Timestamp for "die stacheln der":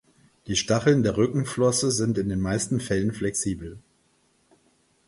0.47-1.15